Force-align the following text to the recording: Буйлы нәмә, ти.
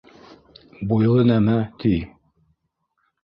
Буйлы 0.91 1.25
нәмә, 1.31 1.57
ти. 1.83 1.93